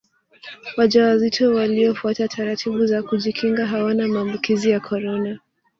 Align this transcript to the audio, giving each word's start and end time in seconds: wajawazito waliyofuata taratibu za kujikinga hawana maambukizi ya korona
wajawazito 0.77 1.55
waliyofuata 1.55 2.27
taratibu 2.27 2.85
za 2.85 3.03
kujikinga 3.03 3.65
hawana 3.67 4.07
maambukizi 4.07 4.69
ya 4.69 4.79
korona 4.79 5.39